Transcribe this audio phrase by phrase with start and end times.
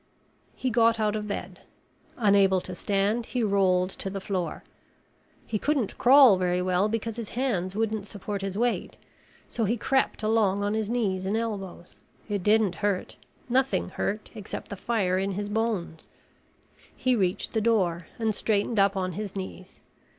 [0.55, 1.59] He got out of bed.
[2.17, 4.63] Unable to stand, he rolled to the floor.
[5.45, 8.97] He couldn't crawl very well because his hands wouldn't support his weight
[9.47, 11.99] so he crept along on his knees and elbows.
[12.27, 13.15] It didn't hurt.
[13.47, 16.07] Nothing hurt except the fire in his bones.
[16.97, 19.81] He reached the door and straightened up on his knees.